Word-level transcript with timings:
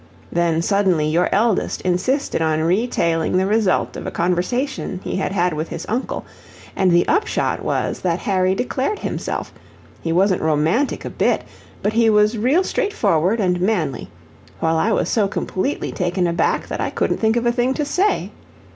Then 0.31 0.63
suddenly 0.63 1.07
your 1.07 1.29
eldest 1.31 1.81
insisted 1.81 2.41
on 2.41 2.61
retailing 2.61 3.37
the 3.37 3.45
result 3.45 3.95
of 3.95 4.07
a 4.07 4.09
conversation 4.09 4.99
he 5.03 5.17
had 5.17 5.31
had 5.31 5.53
with 5.53 5.69
his 5.69 5.85
uncle, 5.87 6.25
and 6.75 6.89
the 6.89 7.07
upshot 7.07 7.63
was 7.63 7.99
that 7.99 8.17
Harry 8.21 8.55
declared 8.55 8.97
himself; 8.97 9.53
he 10.01 10.11
wasn't 10.11 10.41
romantic 10.41 11.05
a 11.05 11.11
bit, 11.11 11.43
but 11.83 11.93
he 11.93 12.09
was 12.09 12.35
real 12.35 12.63
straightforward 12.63 13.39
and 13.39 13.61
manly, 13.61 14.09
while 14.59 14.77
I 14.77 14.91
was 14.91 15.07
so 15.07 15.27
completely 15.27 15.91
taken 15.91 16.25
aback 16.25 16.65
that 16.65 16.81
I 16.81 16.89
couldn't 16.89 17.19
think 17.19 17.35
of 17.35 17.45
a 17.45 17.51
thing 17.51 17.75
to 17.75 17.85
say. 17.85 18.31